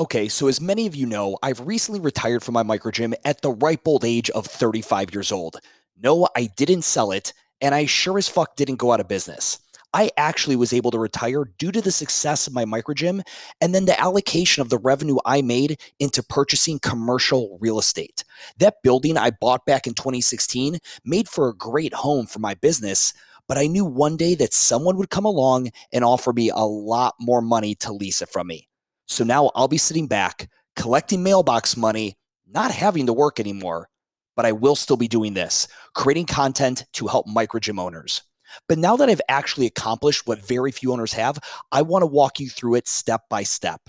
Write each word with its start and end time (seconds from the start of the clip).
Okay, 0.00 0.30
so 0.30 0.48
as 0.48 0.62
many 0.62 0.86
of 0.86 0.96
you 0.96 1.04
know, 1.04 1.36
I've 1.42 1.60
recently 1.60 2.00
retired 2.00 2.42
from 2.42 2.54
my 2.54 2.62
micro 2.62 2.90
gym 2.90 3.12
at 3.22 3.42
the 3.42 3.50
ripe 3.50 3.86
old 3.86 4.02
age 4.02 4.30
of 4.30 4.46
35 4.46 5.12
years 5.12 5.30
old. 5.30 5.60
No, 6.02 6.26
I 6.34 6.46
didn't 6.56 6.84
sell 6.84 7.12
it, 7.12 7.34
and 7.60 7.74
I 7.74 7.84
sure 7.84 8.16
as 8.16 8.26
fuck 8.26 8.56
didn't 8.56 8.76
go 8.76 8.92
out 8.92 9.00
of 9.00 9.08
business. 9.08 9.58
I 9.92 10.10
actually 10.16 10.56
was 10.56 10.72
able 10.72 10.90
to 10.92 10.98
retire 10.98 11.44
due 11.58 11.70
to 11.70 11.82
the 11.82 11.92
success 11.92 12.46
of 12.46 12.54
my 12.54 12.64
micro 12.64 12.94
gym 12.94 13.22
and 13.60 13.74
then 13.74 13.84
the 13.84 14.00
allocation 14.00 14.62
of 14.62 14.70
the 14.70 14.78
revenue 14.78 15.18
I 15.26 15.42
made 15.42 15.78
into 15.98 16.22
purchasing 16.22 16.78
commercial 16.78 17.58
real 17.60 17.78
estate. 17.78 18.24
That 18.56 18.82
building 18.82 19.18
I 19.18 19.32
bought 19.32 19.66
back 19.66 19.86
in 19.86 19.92
2016 19.92 20.78
made 21.04 21.28
for 21.28 21.50
a 21.50 21.54
great 21.54 21.92
home 21.92 22.24
for 22.24 22.38
my 22.38 22.54
business, 22.54 23.12
but 23.46 23.58
I 23.58 23.66
knew 23.66 23.84
one 23.84 24.16
day 24.16 24.34
that 24.36 24.54
someone 24.54 24.96
would 24.96 25.10
come 25.10 25.26
along 25.26 25.72
and 25.92 26.06
offer 26.06 26.32
me 26.32 26.48
a 26.48 26.64
lot 26.64 27.16
more 27.20 27.42
money 27.42 27.74
to 27.74 27.92
lease 27.92 28.22
it 28.22 28.30
from 28.30 28.46
me. 28.46 28.69
So 29.10 29.24
now 29.24 29.50
I'll 29.56 29.66
be 29.66 29.76
sitting 29.76 30.06
back, 30.06 30.48
collecting 30.76 31.24
mailbox 31.24 31.76
money, 31.76 32.16
not 32.46 32.70
having 32.70 33.06
to 33.06 33.12
work 33.12 33.40
anymore, 33.40 33.88
but 34.36 34.46
I 34.46 34.52
will 34.52 34.76
still 34.76 34.96
be 34.96 35.08
doing 35.08 35.34
this, 35.34 35.66
creating 35.96 36.26
content 36.26 36.86
to 36.92 37.08
help 37.08 37.26
micro 37.26 37.58
gym 37.58 37.80
owners. 37.80 38.22
But 38.68 38.78
now 38.78 38.96
that 38.96 39.10
I've 39.10 39.20
actually 39.28 39.66
accomplished 39.66 40.28
what 40.28 40.46
very 40.46 40.70
few 40.70 40.92
owners 40.92 41.12
have, 41.14 41.40
I 41.72 41.82
want 41.82 42.02
to 42.02 42.06
walk 42.06 42.38
you 42.38 42.48
through 42.48 42.76
it 42.76 42.86
step 42.86 43.22
by 43.28 43.42
step. 43.42 43.80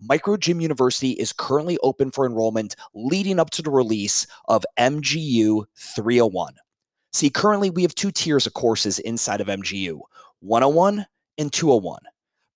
Micro 0.00 0.38
Gym 0.38 0.58
University 0.58 1.10
is 1.12 1.34
currently 1.34 1.76
open 1.82 2.10
for 2.10 2.24
enrollment 2.24 2.74
leading 2.94 3.38
up 3.38 3.50
to 3.50 3.62
the 3.62 3.70
release 3.70 4.26
of 4.48 4.64
MGU 4.78 5.64
301. 5.76 6.54
See, 7.12 7.28
currently 7.28 7.68
we 7.68 7.82
have 7.82 7.94
two 7.94 8.10
tiers 8.10 8.46
of 8.46 8.54
courses 8.54 8.98
inside 9.00 9.42
of 9.42 9.48
MGU 9.48 10.00
101 10.40 11.04
and 11.36 11.52
201 11.52 12.00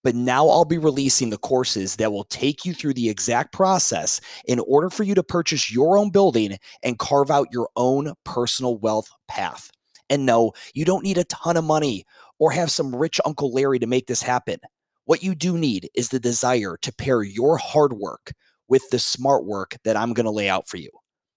but 0.07 0.15
now 0.15 0.49
I'll 0.49 0.65
be 0.65 0.79
releasing 0.79 1.31
the 1.31 1.37
courses 1.37 1.97
that 1.97 2.13
will 2.13 2.23
take 2.23 2.65
you 2.65 2.73
through 2.73 2.95
the 2.95 3.09
exact 3.09 3.53
process 3.53 4.21
in 4.45 4.61
order 4.61 4.89
for 4.89 5.03
you 5.03 5.17
to 5.17 5.23
purchase 5.25 5.69
your 5.69 5.99
own 5.99 6.11
building 6.11 6.59
and 6.85 6.97
carve 6.97 7.29
out 7.29 7.49
your 7.51 7.71
own 7.75 8.13
personal 8.23 8.79
wealth 8.79 9.11
path. 9.27 9.69
And 10.09 10.25
no, 10.25 10.53
you 10.75 10.85
don't 10.85 11.03
need 11.03 11.19
a 11.19 11.25
ton 11.25 11.57
of 11.57 11.65
money 11.65 12.05
or 12.39 12.53
have 12.53 12.71
some 12.71 12.95
rich 12.95 13.21
Uncle 13.25 13.53
Larry 13.53 13.81
to 13.81 13.89
make 13.89 14.07
this 14.07 14.23
happen. 14.23 14.61
What 15.07 15.25
you 15.25 15.35
do 15.35 15.59
need 15.59 15.91
is 15.93 16.11
the 16.11 16.21
desire 16.21 16.79
to 16.83 16.95
pair 16.95 17.25
your 17.25 17.57
hard 17.57 17.95
work 17.95 18.33
with 18.69 18.89
the 18.91 19.01
smart 19.01 19.45
work 19.45 19.77
that 19.83 19.97
I'm 19.97 20.13
going 20.13 20.27
to 20.27 20.31
lay 20.31 20.49
out 20.49 20.69
for 20.69 20.77
you. 20.77 20.91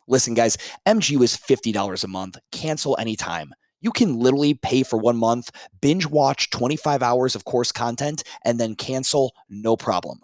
Listen, 0.08 0.36
guys, 0.36 0.60
MGU 0.88 1.24
is 1.24 1.36
$50 1.36 2.04
a 2.04 2.08
month. 2.08 2.38
Cancel 2.52 2.96
anytime. 3.00 3.52
You 3.82 3.92
can 3.92 4.20
literally 4.20 4.54
pay 4.54 4.84
for 4.84 4.98
one 4.98 5.18
month, 5.18 5.52
binge 5.82 6.06
watch 6.06 6.50
25 6.50 7.02
hours 7.02 7.36
of 7.36 7.46
course 7.46 7.72
content, 7.72 8.24
and 8.44 8.60
then 8.60 8.76
cancel 8.76 9.34
no 9.50 9.78
problem. 9.78 10.20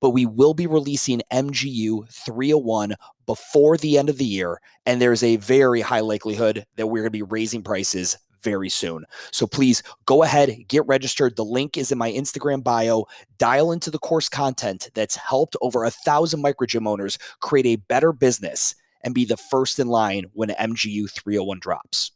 But 0.00 0.10
we 0.10 0.26
will 0.26 0.54
be 0.54 0.66
releasing 0.66 1.22
MGU 1.32 2.08
301 2.10 2.96
before 3.26 3.76
the 3.76 3.98
end 3.98 4.08
of 4.08 4.18
the 4.18 4.24
year, 4.24 4.60
and 4.84 5.00
there's 5.00 5.22
a 5.22 5.36
very 5.36 5.80
high 5.80 6.00
likelihood 6.00 6.64
that 6.76 6.86
we're 6.86 7.02
going 7.02 7.06
to 7.06 7.10
be 7.10 7.22
raising 7.22 7.62
prices 7.62 8.16
very 8.42 8.68
soon. 8.68 9.04
So 9.30 9.46
please 9.46 9.82
go 10.06 10.22
ahead, 10.22 10.64
get 10.68 10.86
registered. 10.86 11.36
The 11.36 11.44
link 11.44 11.76
is 11.76 11.92
in 11.92 11.98
my 11.98 12.10
Instagram 12.10 12.62
bio. 12.62 13.06
Dial 13.38 13.72
into 13.72 13.90
the 13.90 13.98
course 13.98 14.28
content 14.28 14.90
that's 14.94 15.16
helped 15.16 15.56
over 15.60 15.84
a 15.84 15.90
thousand 15.90 16.42
micro 16.42 16.66
gym 16.66 16.86
owners 16.86 17.18
create 17.40 17.66
a 17.66 17.76
better 17.76 18.12
business 18.12 18.74
and 19.04 19.14
be 19.14 19.24
the 19.24 19.36
first 19.36 19.78
in 19.78 19.88
line 19.88 20.24
when 20.32 20.50
MGU 20.50 21.10
301 21.10 21.60
drops. 21.60 22.12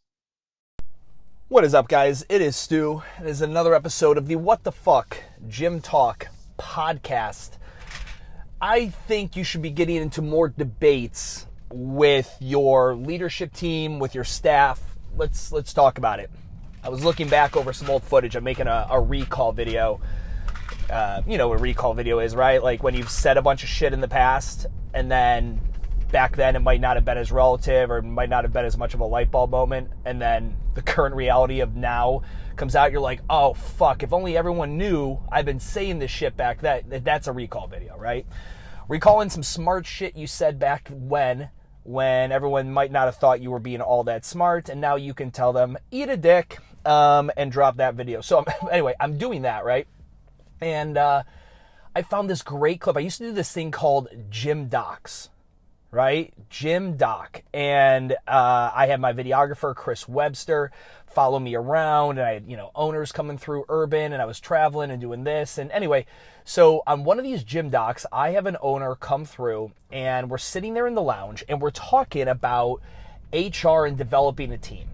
What 1.48 1.62
is 1.62 1.74
up, 1.74 1.86
guys? 1.86 2.26
It 2.28 2.42
is 2.42 2.56
Stu. 2.56 3.04
It 3.20 3.26
is 3.28 3.40
another 3.40 3.72
episode 3.72 4.18
of 4.18 4.26
the 4.26 4.34
What 4.34 4.64
the 4.64 4.72
Fuck 4.72 5.18
Gym 5.46 5.80
Talk 5.80 6.26
podcast. 6.58 7.50
I 8.60 8.88
think 8.88 9.36
you 9.36 9.44
should 9.44 9.62
be 9.62 9.70
getting 9.70 9.94
into 9.94 10.22
more 10.22 10.48
debates 10.48 11.46
with 11.70 12.36
your 12.40 12.96
leadership 12.96 13.52
team, 13.52 14.00
with 14.00 14.12
your 14.12 14.24
staff. 14.24 14.82
Let's 15.16 15.52
let's 15.52 15.72
talk 15.72 15.98
about 15.98 16.18
it. 16.18 16.32
I 16.82 16.88
was 16.88 17.04
looking 17.04 17.28
back 17.28 17.56
over 17.56 17.72
some 17.72 17.88
old 17.90 18.02
footage. 18.02 18.34
I'm 18.34 18.42
making 18.42 18.66
a, 18.66 18.88
a 18.90 19.00
recall 19.00 19.52
video. 19.52 20.00
Uh, 20.90 21.22
you 21.28 21.38
know 21.38 21.46
what 21.46 21.60
a 21.60 21.62
recall 21.62 21.94
video 21.94 22.18
is, 22.18 22.34
right? 22.34 22.60
Like 22.60 22.82
when 22.82 22.96
you've 22.96 23.08
said 23.08 23.36
a 23.36 23.42
bunch 23.42 23.62
of 23.62 23.68
shit 23.68 23.92
in 23.92 24.00
the 24.00 24.08
past 24.08 24.66
and 24.92 25.08
then 25.08 25.60
back 26.10 26.36
then 26.36 26.56
it 26.56 26.60
might 26.60 26.80
not 26.80 26.96
have 26.96 27.04
been 27.04 27.18
as 27.18 27.32
relative 27.32 27.90
or 27.90 28.02
might 28.02 28.28
not 28.28 28.44
have 28.44 28.52
been 28.52 28.64
as 28.64 28.76
much 28.76 28.94
of 28.94 29.00
a 29.00 29.04
light 29.04 29.30
bulb 29.30 29.50
moment. 29.50 29.90
And 30.04 30.20
then 30.20 30.56
the 30.74 30.82
current 30.82 31.14
reality 31.14 31.60
of 31.60 31.74
now 31.74 32.22
comes 32.56 32.76
out 32.76 32.92
you're 32.92 33.00
like 33.00 33.20
oh 33.28 33.52
fuck 33.52 34.02
if 34.02 34.12
only 34.12 34.36
everyone 34.36 34.78
knew 34.78 35.18
i've 35.30 35.44
been 35.44 35.60
saying 35.60 35.98
this 35.98 36.10
shit 36.10 36.36
back 36.36 36.62
that 36.62 37.04
that's 37.04 37.26
a 37.26 37.32
recall 37.32 37.66
video 37.66 37.96
right? 37.98 38.26
Recalling 38.88 39.30
some 39.30 39.42
smart 39.42 39.84
shit 39.84 40.16
you 40.16 40.26
said 40.26 40.58
back 40.58 40.88
when 40.92 41.50
when 41.82 42.30
everyone 42.30 42.70
might 42.72 42.92
not 42.92 43.06
have 43.06 43.16
thought 43.16 43.40
you 43.40 43.50
were 43.50 43.58
being 43.58 43.80
all 43.80 44.04
that 44.04 44.24
smart 44.24 44.68
and 44.68 44.80
now 44.80 44.96
you 44.96 45.12
can 45.12 45.30
tell 45.30 45.52
them 45.52 45.76
eat 45.90 46.08
a 46.08 46.16
dick 46.16 46.58
um, 46.84 47.30
and 47.36 47.50
drop 47.50 47.78
that 47.78 47.94
video. 47.94 48.20
So 48.20 48.44
anyway 48.70 48.94
i'm 49.00 49.18
doing 49.18 49.42
that 49.42 49.64
right? 49.64 49.86
And 50.60 50.96
uh, 50.96 51.22
i 51.94 52.02
found 52.02 52.30
this 52.30 52.42
great 52.42 52.80
clip. 52.80 52.96
I 52.96 53.00
used 53.00 53.18
to 53.18 53.24
do 53.24 53.32
this 53.32 53.52
thing 53.52 53.70
called 53.70 54.08
gym 54.30 54.68
docs 54.68 55.30
right? 55.96 56.34
Gym 56.50 56.98
Doc. 56.98 57.42
And 57.54 58.12
uh, 58.28 58.70
I 58.74 58.86
had 58.86 59.00
my 59.00 59.14
videographer, 59.14 59.74
Chris 59.74 60.06
Webster, 60.06 60.70
follow 61.06 61.38
me 61.38 61.54
around. 61.54 62.18
And 62.18 62.26
I 62.26 62.34
had, 62.34 62.50
you 62.50 62.56
know, 62.56 62.70
owners 62.74 63.12
coming 63.12 63.38
through 63.38 63.64
urban 63.70 64.12
and 64.12 64.20
I 64.20 64.26
was 64.26 64.38
traveling 64.38 64.90
and 64.90 65.00
doing 65.00 65.24
this. 65.24 65.56
And 65.56 65.72
anyway, 65.72 66.04
so 66.44 66.82
on 66.86 67.04
one 67.04 67.18
of 67.18 67.24
these 67.24 67.42
gym 67.42 67.70
docs, 67.70 68.04
I 68.12 68.32
have 68.32 68.44
an 68.44 68.58
owner 68.60 68.94
come 68.94 69.24
through 69.24 69.72
and 69.90 70.28
we're 70.28 70.36
sitting 70.36 70.74
there 70.74 70.86
in 70.86 70.94
the 70.94 71.02
lounge 71.02 71.42
and 71.48 71.62
we're 71.62 71.70
talking 71.70 72.28
about 72.28 72.82
HR 73.32 73.86
and 73.86 73.96
developing 73.96 74.52
a 74.52 74.58
team. 74.58 74.88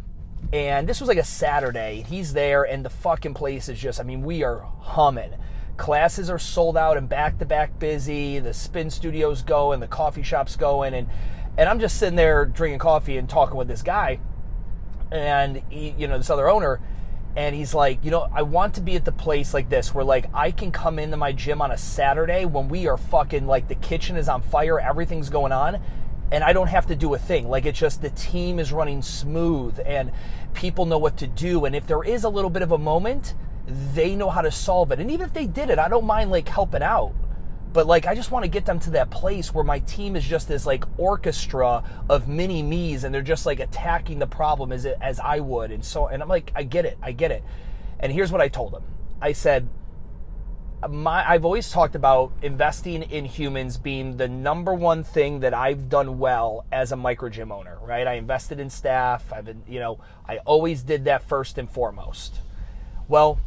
And 0.52 0.88
this 0.88 1.00
was 1.00 1.08
like 1.08 1.18
a 1.18 1.24
Saturday. 1.24 2.04
He's 2.08 2.32
there 2.32 2.62
and 2.62 2.84
the 2.84 2.90
fucking 2.90 3.34
place 3.34 3.68
is 3.68 3.80
just, 3.80 3.98
I 3.98 4.04
mean, 4.04 4.22
we 4.22 4.44
are 4.44 4.60
humming 4.80 5.34
classes 5.76 6.30
are 6.30 6.38
sold 6.38 6.76
out 6.76 6.96
and 6.96 7.08
back 7.08 7.38
to 7.38 7.44
back 7.44 7.78
busy. 7.78 8.38
The 8.38 8.54
spin 8.54 8.90
studios 8.90 9.42
go 9.42 9.72
and 9.72 9.82
the 9.82 9.88
coffee 9.88 10.22
shops 10.22 10.56
going, 10.56 10.94
and 10.94 11.08
and 11.56 11.68
I'm 11.68 11.80
just 11.80 11.98
sitting 11.98 12.16
there 12.16 12.44
drinking 12.44 12.78
coffee 12.78 13.16
and 13.18 13.28
talking 13.28 13.56
with 13.56 13.68
this 13.68 13.82
guy, 13.82 14.20
and 15.10 15.62
he, 15.68 15.94
you 15.98 16.08
know, 16.08 16.16
this 16.16 16.30
other 16.30 16.48
owner, 16.48 16.80
and 17.36 17.54
he's 17.54 17.74
like, 17.74 18.04
you 18.04 18.10
know, 18.10 18.28
I 18.32 18.42
want 18.42 18.74
to 18.74 18.80
be 18.80 18.96
at 18.96 19.04
the 19.04 19.12
place 19.12 19.52
like 19.54 19.68
this 19.68 19.94
where 19.94 20.04
like 20.04 20.26
I 20.34 20.50
can 20.50 20.70
come 20.70 20.98
into 20.98 21.16
my 21.16 21.32
gym 21.32 21.60
on 21.62 21.70
a 21.70 21.78
Saturday 21.78 22.44
when 22.44 22.68
we 22.68 22.86
are 22.86 22.96
fucking 22.96 23.46
like 23.46 23.68
the 23.68 23.74
kitchen 23.74 24.16
is 24.16 24.28
on 24.28 24.42
fire, 24.42 24.78
everything's 24.78 25.30
going 25.30 25.52
on, 25.52 25.82
and 26.30 26.44
I 26.44 26.52
don't 26.52 26.68
have 26.68 26.86
to 26.86 26.96
do 26.96 27.12
a 27.14 27.18
thing. 27.18 27.48
Like 27.48 27.66
it's 27.66 27.78
just 27.78 28.02
the 28.02 28.10
team 28.10 28.58
is 28.58 28.72
running 28.72 29.02
smooth 29.02 29.78
and 29.84 30.12
people 30.54 30.86
know 30.86 30.98
what 30.98 31.16
to 31.18 31.26
do, 31.26 31.64
and 31.64 31.74
if 31.74 31.86
there 31.86 32.04
is 32.04 32.24
a 32.24 32.28
little 32.28 32.50
bit 32.50 32.62
of 32.62 32.72
a 32.72 32.78
moment 32.78 33.34
they 33.66 34.16
know 34.16 34.30
how 34.30 34.42
to 34.42 34.50
solve 34.50 34.92
it. 34.92 35.00
And 35.00 35.10
even 35.10 35.26
if 35.26 35.32
they 35.32 35.46
did 35.46 35.70
it, 35.70 35.78
I 35.78 35.88
don't 35.88 36.04
mind 36.04 36.30
like 36.30 36.48
helping 36.48 36.82
out. 36.82 37.14
But 37.72 37.86
like 37.86 38.06
I 38.06 38.14
just 38.14 38.30
want 38.30 38.44
to 38.44 38.50
get 38.50 38.66
them 38.66 38.78
to 38.80 38.90
that 38.90 39.10
place 39.10 39.54
where 39.54 39.64
my 39.64 39.78
team 39.80 40.14
is 40.14 40.24
just 40.24 40.48
this 40.48 40.66
like 40.66 40.84
orchestra 40.98 41.82
of 42.08 42.28
mini 42.28 42.62
me's 42.62 43.04
and 43.04 43.14
they're 43.14 43.22
just 43.22 43.46
like 43.46 43.60
attacking 43.60 44.18
the 44.18 44.26
problem 44.26 44.72
as 44.72 44.84
it, 44.84 44.98
as 45.00 45.18
I 45.20 45.40
would. 45.40 45.70
And 45.70 45.84
so 45.84 46.06
and 46.06 46.22
I'm 46.22 46.28
like 46.28 46.52
I 46.54 46.64
get 46.64 46.84
it. 46.84 46.98
I 47.00 47.12
get 47.12 47.30
it. 47.30 47.42
And 47.98 48.12
here's 48.12 48.30
what 48.30 48.40
I 48.40 48.48
told 48.48 48.72
them. 48.72 48.82
I 49.20 49.32
said 49.32 49.68
my 50.90 51.28
I've 51.28 51.44
always 51.44 51.70
talked 51.70 51.94
about 51.94 52.32
investing 52.42 53.02
in 53.04 53.24
humans 53.24 53.78
being 53.78 54.16
the 54.16 54.28
number 54.28 54.74
one 54.74 55.04
thing 55.04 55.40
that 55.40 55.54
I've 55.54 55.88
done 55.88 56.18
well 56.18 56.66
as 56.72 56.92
a 56.92 56.96
micro 56.96 57.28
gym 57.28 57.52
owner, 57.52 57.78
right? 57.82 58.06
I 58.06 58.14
invested 58.14 58.58
in 58.58 58.68
staff. 58.68 59.32
I've 59.32 59.44
been, 59.44 59.62
you 59.68 59.78
know, 59.78 60.00
I 60.28 60.38
always 60.38 60.82
did 60.82 61.04
that 61.04 61.22
first 61.22 61.56
and 61.56 61.70
foremost. 61.70 62.40
Well, 63.08 63.38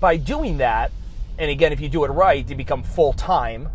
by 0.00 0.16
doing 0.16 0.58
that, 0.58 0.92
and 1.38 1.50
again, 1.50 1.72
if 1.72 1.80
you 1.80 1.88
do 1.88 2.04
it 2.04 2.08
right, 2.08 2.48
you 2.48 2.56
become 2.56 2.82
full 2.82 3.12
time. 3.12 3.68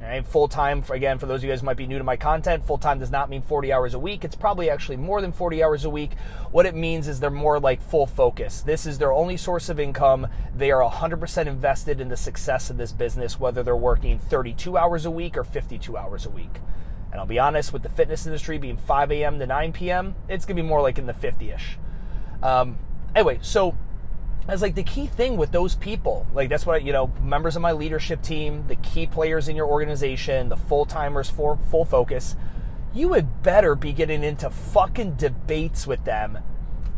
Right? 0.00 0.24
Full 0.26 0.46
time, 0.46 0.84
again, 0.90 1.18
for 1.18 1.26
those 1.26 1.40
of 1.40 1.44
you 1.44 1.50
guys 1.50 1.62
might 1.62 1.76
be 1.76 1.86
new 1.86 1.98
to 1.98 2.04
my 2.04 2.16
content, 2.16 2.64
full 2.64 2.78
time 2.78 3.00
does 3.00 3.10
not 3.10 3.28
mean 3.28 3.42
40 3.42 3.72
hours 3.72 3.94
a 3.94 3.98
week. 3.98 4.24
It's 4.24 4.36
probably 4.36 4.70
actually 4.70 4.96
more 4.96 5.20
than 5.20 5.32
40 5.32 5.62
hours 5.62 5.84
a 5.84 5.90
week. 5.90 6.12
What 6.52 6.66
it 6.66 6.74
means 6.74 7.08
is 7.08 7.18
they're 7.18 7.30
more 7.30 7.58
like 7.58 7.82
full 7.82 8.06
focus. 8.06 8.62
This 8.62 8.86
is 8.86 8.98
their 8.98 9.12
only 9.12 9.36
source 9.36 9.68
of 9.68 9.80
income. 9.80 10.28
They 10.56 10.70
are 10.70 10.88
100% 10.88 11.46
invested 11.46 12.00
in 12.00 12.08
the 12.08 12.16
success 12.16 12.70
of 12.70 12.76
this 12.76 12.92
business, 12.92 13.40
whether 13.40 13.62
they're 13.64 13.76
working 13.76 14.20
32 14.20 14.78
hours 14.78 15.04
a 15.04 15.10
week 15.10 15.36
or 15.36 15.42
52 15.42 15.96
hours 15.96 16.24
a 16.24 16.30
week. 16.30 16.60
And 17.10 17.20
I'll 17.20 17.26
be 17.26 17.38
honest, 17.38 17.72
with 17.72 17.82
the 17.82 17.88
fitness 17.88 18.24
industry 18.24 18.56
being 18.58 18.76
5 18.76 19.10
a.m. 19.10 19.38
to 19.40 19.46
9 19.46 19.72
p.m., 19.72 20.14
it's 20.28 20.44
going 20.44 20.56
to 20.56 20.62
be 20.62 20.68
more 20.68 20.80
like 20.80 20.98
in 20.98 21.06
the 21.06 21.14
50 21.14 21.50
ish. 21.50 21.76
Um, 22.42 22.78
anyway, 23.16 23.40
so 23.42 23.76
as 24.48 24.62
like 24.62 24.74
the 24.74 24.82
key 24.82 25.06
thing 25.06 25.36
with 25.36 25.52
those 25.52 25.74
people 25.76 26.26
like 26.34 26.48
that's 26.48 26.66
what 26.66 26.82
you 26.82 26.92
know 26.92 27.12
members 27.22 27.54
of 27.54 27.62
my 27.62 27.72
leadership 27.72 28.22
team 28.22 28.64
the 28.66 28.76
key 28.76 29.06
players 29.06 29.48
in 29.48 29.54
your 29.54 29.66
organization 29.66 30.48
the 30.48 30.56
full-timers 30.56 31.30
for 31.30 31.56
full 31.70 31.84
focus 31.84 32.34
you 32.94 33.08
would 33.08 33.42
better 33.42 33.74
be 33.74 33.92
getting 33.92 34.24
into 34.24 34.48
fucking 34.50 35.14
debates 35.14 35.86
with 35.86 36.04
them 36.04 36.38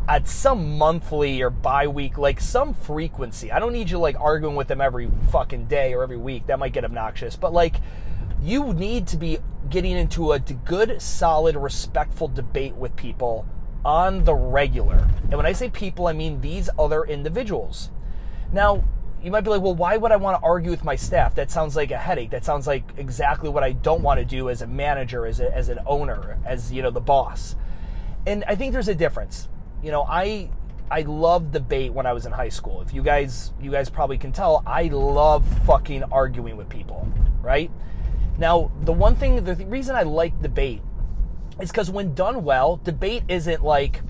at 0.07 0.27
some 0.27 0.77
monthly 0.77 1.41
or 1.41 1.49
bi-week 1.49 2.17
like 2.17 2.39
some 2.39 2.73
frequency. 2.73 3.51
I 3.51 3.59
don't 3.59 3.73
need 3.73 3.89
you 3.89 3.99
like 3.99 4.19
arguing 4.19 4.55
with 4.55 4.67
them 4.67 4.81
every 4.81 5.09
fucking 5.31 5.65
day 5.65 5.93
or 5.93 6.03
every 6.03 6.17
week. 6.17 6.47
That 6.47 6.59
might 6.59 6.73
get 6.73 6.85
obnoxious. 6.85 7.35
But 7.35 7.53
like 7.53 7.75
you 8.41 8.73
need 8.73 9.07
to 9.07 9.17
be 9.17 9.37
getting 9.69 9.95
into 9.95 10.31
a 10.31 10.39
good, 10.39 11.01
solid, 11.01 11.55
respectful 11.55 12.27
debate 12.27 12.75
with 12.75 12.95
people 12.95 13.45
on 13.83 14.23
the 14.23 14.35
regular. 14.35 15.07
And 15.23 15.33
when 15.33 15.45
I 15.45 15.53
say 15.53 15.69
people, 15.69 16.07
I 16.07 16.13
mean 16.13 16.41
these 16.41 16.69
other 16.77 17.03
individuals. 17.03 17.89
Now, 18.51 18.83
you 19.23 19.31
might 19.31 19.41
be 19.41 19.51
like, 19.51 19.61
well, 19.61 19.75
why 19.75 19.97
would 19.97 20.11
I 20.11 20.15
want 20.15 20.39
to 20.39 20.45
argue 20.45 20.71
with 20.71 20.83
my 20.83 20.95
staff? 20.95 21.35
That 21.35 21.51
sounds 21.51 21.75
like 21.75 21.91
a 21.91 21.97
headache. 21.97 22.31
That 22.31 22.43
sounds 22.43 22.65
like 22.65 22.83
exactly 22.97 23.49
what 23.49 23.63
I 23.63 23.71
don't 23.71 24.01
want 24.01 24.19
to 24.19 24.25
do 24.25 24.49
as 24.49 24.61
a 24.61 24.67
manager, 24.67 25.25
as, 25.25 25.39
a, 25.39 25.55
as 25.55 25.69
an 25.69 25.79
owner, 25.85 26.37
as 26.43 26.71
you 26.71 26.81
know, 26.81 26.89
the 26.89 27.01
boss. 27.01 27.55
And 28.25 28.43
I 28.47 28.55
think 28.55 28.73
there's 28.73 28.87
a 28.87 28.95
difference. 28.95 29.47
You 29.83 29.91
know, 29.91 30.03
I 30.03 30.49
I 30.91 31.01
loved 31.01 31.53
debate 31.53 31.93
when 31.93 32.05
I 32.05 32.13
was 32.13 32.25
in 32.25 32.31
high 32.33 32.49
school. 32.49 32.81
If 32.81 32.93
you 32.93 33.01
guys 33.01 33.53
you 33.61 33.71
guys 33.71 33.89
probably 33.89 34.17
can 34.17 34.31
tell, 34.31 34.63
I 34.65 34.83
love 34.83 35.45
fucking 35.65 36.03
arguing 36.11 36.57
with 36.57 36.69
people, 36.69 37.07
right? 37.41 37.71
Now, 38.37 38.71
the 38.81 38.91
one 38.91 39.15
thing 39.15 39.43
the 39.43 39.55
reason 39.67 39.95
I 39.95 40.03
like 40.03 40.39
debate 40.41 40.81
is 41.59 41.71
cuz 41.71 41.89
when 41.91 42.13
done 42.13 42.43
well, 42.43 42.77
debate 42.77 43.23
isn't 43.27 43.63
like 43.63 44.01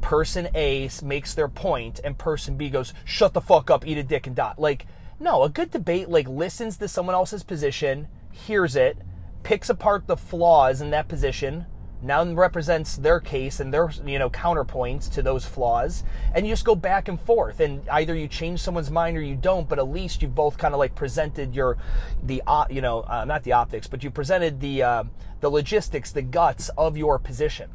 person 0.00 0.48
A 0.54 0.88
makes 1.02 1.34
their 1.34 1.48
point 1.48 2.00
and 2.04 2.16
person 2.16 2.56
B 2.56 2.70
goes, 2.70 2.94
"Shut 3.04 3.32
the 3.32 3.40
fuck 3.40 3.70
up, 3.70 3.86
eat 3.86 3.98
a 3.98 4.02
dick 4.02 4.26
and 4.26 4.36
dot." 4.36 4.58
Like, 4.58 4.86
no, 5.20 5.42
a 5.42 5.48
good 5.48 5.70
debate 5.70 6.08
like 6.08 6.28
listens 6.28 6.76
to 6.78 6.88
someone 6.88 7.14
else's 7.14 7.42
position, 7.42 8.08
hears 8.30 8.76
it, 8.76 8.98
picks 9.42 9.68
apart 9.68 10.06
the 10.06 10.16
flaws 10.16 10.80
in 10.80 10.90
that 10.90 11.08
position, 11.08 11.66
now 12.00 12.24
represents 12.24 12.96
their 12.96 13.18
case 13.18 13.60
and 13.60 13.72
their 13.72 13.90
you 14.04 14.18
know 14.18 14.30
counterpoints 14.30 15.10
to 15.12 15.22
those 15.22 15.44
flaws. 15.44 16.04
And 16.34 16.46
you 16.46 16.52
just 16.52 16.64
go 16.64 16.74
back 16.74 17.08
and 17.08 17.20
forth. 17.20 17.60
And 17.60 17.88
either 17.88 18.14
you 18.14 18.28
change 18.28 18.60
someone's 18.60 18.90
mind 18.90 19.16
or 19.16 19.22
you 19.22 19.34
don't 19.34 19.68
but 19.68 19.78
at 19.78 19.88
least 19.88 20.22
you've 20.22 20.34
both 20.34 20.58
kind 20.58 20.74
of 20.74 20.78
like 20.78 20.94
presented 20.94 21.54
your 21.54 21.76
the 22.22 22.42
you 22.70 22.80
know 22.80 23.02
uh, 23.02 23.24
not 23.24 23.42
the 23.42 23.52
optics 23.52 23.86
but 23.86 24.04
you 24.04 24.10
presented 24.10 24.60
the 24.60 24.82
uh, 24.82 25.04
the 25.40 25.48
logistics 25.48 26.12
the 26.12 26.22
guts 26.22 26.70
of 26.76 26.96
your 26.96 27.18
position. 27.18 27.70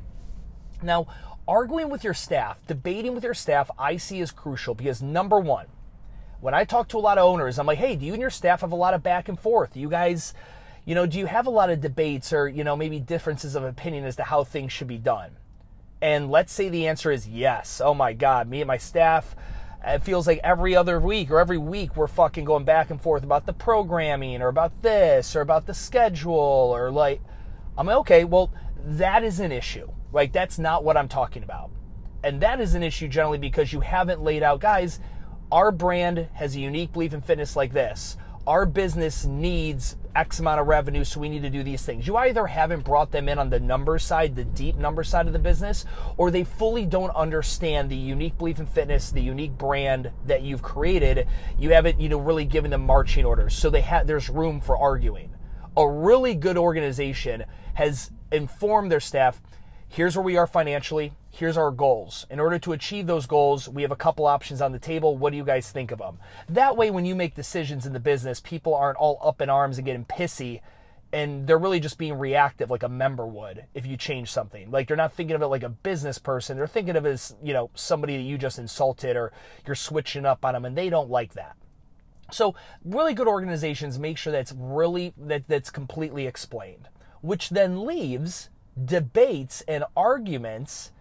Now 0.82 1.08
arguing 1.48 1.90
with 1.90 2.04
your 2.04 2.14
staff 2.14 2.66
debating 2.68 3.14
with 3.14 3.22
your 3.22 3.34
staff 3.34 3.70
i 3.78 3.98
see 3.98 4.22
is 4.22 4.32
crucial 4.32 4.74
because 4.74 5.02
number 5.02 5.42
one 5.42 5.66
when 6.40 6.54
i 6.54 6.64
talk 6.64 6.88
to 6.88 6.98
a 6.98 7.00
lot 7.00 7.18
of 7.18 7.26
owners 7.26 7.60
i'm 7.60 7.68
like 7.68 7.78
hey 7.78 7.98
do 7.98 8.06
you 8.06 8.14
and 8.14 8.22
your 8.22 8.30
staff 8.30 8.62
have 8.62 8.72
a 8.72 8.76
lot 8.76 8.94
of 8.94 9.04
back 9.04 9.28
and 9.28 9.38
forth? 9.38 9.76
You 9.76 9.90
guys 9.90 10.34
you 10.86 10.96
know, 10.96 11.06
do 11.06 11.18
you 11.18 11.26
have 11.28 11.48
a 11.48 11.52
lot 11.52 11.70
of 11.70 11.80
debates 11.82 12.34
or, 12.34 12.48
you 12.48 12.64
know, 12.64 12.76
maybe 12.76 13.00
differences 13.00 13.56
of 13.56 13.64
opinion 13.64 14.06
as 14.06 14.16
to 14.18 14.24
how 14.24 14.44
things 14.44 14.72
should 14.72 14.88
be 14.88 14.98
done? 14.98 15.38
And 16.02 16.30
let's 16.30 16.52
say 16.52 16.68
the 16.68 16.88
answer 16.88 17.12
is 17.12 17.28
yes. 17.28 17.82
Oh 17.84 17.94
my 17.94 18.12
God, 18.12 18.50
me 18.50 18.60
and 18.60 18.68
my 18.68 18.78
staff, 18.78 19.36
it 19.86 20.04
feels 20.04 20.28
like 20.28 20.40
every 20.44 20.76
other 20.76 21.00
week 21.00 21.32
or 21.32 21.40
every 21.40 21.58
week 21.58 21.96
we're 21.96 22.08
fucking 22.08 22.44
going 22.44 22.66
back 22.66 22.90
and 22.90 23.02
forth 23.02 23.24
about 23.24 23.46
the 23.46 23.54
programming 23.54 24.42
or 24.42 24.50
about 24.50 24.82
this 24.82 25.36
or 25.36 25.42
about 25.42 25.66
the 25.66 25.74
schedule 25.74 26.34
or 26.34 26.92
like, 26.92 27.22
I'm 27.78 27.88
like, 27.88 27.98
okay, 27.98 28.26
well, 28.26 28.54
that 28.86 29.24
is 29.24 29.40
an 29.40 29.52
issue. 29.52 29.90
Like, 30.12 30.34
that's 30.34 30.60
not 30.60 30.84
what 30.84 30.98
I'm 30.98 31.08
talking 31.08 31.44
about. 31.44 31.72
And 32.24 32.42
that 32.42 32.60
is 32.60 32.76
an 32.76 32.84
issue 32.84 33.08
generally 33.08 33.38
because 33.38 33.74
you 33.74 33.80
haven't 33.80 34.22
laid 34.22 34.44
out, 34.44 34.60
guys, 34.60 35.00
our 35.52 35.72
brand 35.72 36.28
has 36.34 36.56
a 36.56 36.60
unique 36.60 36.94
belief 36.94 37.14
in 37.14 37.22
fitness 37.22 37.56
like 37.56 37.72
this 37.72 38.18
our 38.46 38.66
business 38.66 39.26
needs 39.26 39.96
X 40.16 40.40
amount 40.40 40.60
of 40.60 40.68
revenue, 40.68 41.04
so 41.04 41.20
we 41.20 41.30
need 41.30 41.42
to 41.44 41.50
do 41.50 41.64
these 41.64 41.84
things. 41.84 42.06
You 42.06 42.18
either 42.18 42.46
haven't 42.46 42.84
brought 42.84 43.12
them 43.12 43.28
in 43.28 43.40
on 43.40 43.50
the 43.50 43.60
number 43.60 43.98
side, 43.98 44.36
the 44.36 44.44
deep 44.44 44.76
number 44.76 45.04
side 45.04 45.28
of 45.28 45.34
the 45.34 45.40
business, 45.40 45.86
or 46.18 46.30
they 46.30 46.44
fully 46.44 46.86
don't 46.86 47.16
understand 47.16 47.90
the 47.90 47.96
unique 47.96 48.38
belief 48.38 48.60
in 48.60 48.66
fitness, 48.66 49.12
the 49.12 49.22
unique 49.22 49.58
brand 49.58 50.12
that 50.28 50.42
you've 50.42 50.62
created. 50.62 51.28
You 51.58 51.72
haven't, 51.72 52.00
you 52.00 52.10
know, 52.10 52.20
really 52.20 52.46
given 52.46 52.72
them 52.72 52.86
marching 52.86 53.26
orders, 53.26 53.56
so 53.56 53.70
they 53.70 53.82
have 53.82 54.08
there's 54.08 54.30
room 54.30 54.62
for 54.62 54.78
arguing. 54.78 55.34
A 55.76 55.88
really 55.88 56.36
good 56.36 56.58
organization 56.58 57.46
has 57.74 58.12
informed 58.32 58.92
their 58.92 59.00
staff 59.00 59.42
here's 59.94 60.16
where 60.16 60.24
we 60.24 60.38
are 60.38 60.48
financially. 60.48 61.14
Here's 61.36 61.58
our 61.58 61.72
goals. 61.72 62.28
In 62.30 62.40
order 62.40 62.60
to 62.60 62.74
achieve 62.74 63.08
those 63.08 63.26
goals, 63.26 63.68
we 63.68 63.82
have 63.82 63.92
a 63.92 63.96
couple 63.96 64.28
options 64.28 64.62
on 64.62 64.72
the 64.72 64.78
table. 64.78 65.18
What 65.18 65.32
do 65.32 65.38
you 65.38 65.44
guys 65.44 65.72
think 65.72 65.90
of 65.90 65.98
them? 65.98 66.20
That 66.48 66.78
way, 66.78 66.92
when 66.92 67.06
you 67.06 67.16
make 67.16 67.34
decisions 67.34 67.88
in 67.88 67.94
the 67.94 68.00
business, 68.00 68.40
people 68.40 68.76
aren't 68.76 69.00
all 69.00 69.18
up 69.20 69.42
in 69.42 69.50
arms 69.50 69.80
and 69.80 69.86
getting 69.86 70.06
pissy 70.06 70.62
and 71.12 71.48
they're 71.48 71.58
really 71.58 71.80
just 71.80 71.98
being 71.98 72.20
reactive 72.20 72.70
like 72.70 72.84
a 72.84 72.90
member 72.90 73.26
would 73.26 73.66
if 73.74 73.84
you 73.88 73.98
change 73.98 74.32
something. 74.32 74.70
Like 74.70 74.88
they're 74.88 74.96
not 74.96 75.14
thinking 75.14 75.36
of 75.36 75.42
it 75.42 75.48
like 75.48 75.64
a 75.64 75.70
business 75.70 76.20
person. 76.20 76.56
They're 76.56 76.68
thinking 76.68 76.96
of 76.96 77.06
it 77.06 77.10
as, 77.10 77.36
you 77.42 77.54
know, 77.54 77.72
somebody 77.74 78.16
that 78.18 78.24
you 78.24 78.38
just 78.38 78.60
insulted 78.60 79.18
or 79.18 79.32
you're 79.66 79.76
switching 79.76 80.28
up 80.28 80.46
on 80.46 80.54
them 80.54 80.66
and 80.66 80.78
they 80.78 80.90
don't 80.90 81.10
like 81.10 81.34
that. 81.34 81.56
So, 82.32 82.54
really 82.86 83.16
good 83.16 83.28
organizations 83.28 83.98
make 83.98 84.20
sure 84.20 84.32
that's 84.32 84.54
really 84.56 85.14
that 85.18 85.48
that's 85.48 85.72
completely 85.72 86.28
explained, 86.28 86.90
which 87.22 87.50
then 87.50 87.86
leaves 87.86 88.50
debates 88.86 89.62
and 89.68 89.84
arguments 89.98 90.92